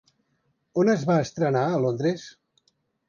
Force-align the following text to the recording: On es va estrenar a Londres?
On 0.83 0.89
es 0.95 1.05
va 1.09 1.19
estrenar 1.25 1.63
a 1.75 1.85
Londres? 1.85 2.25